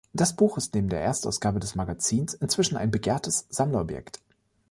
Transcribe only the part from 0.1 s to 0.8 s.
Das Buch ist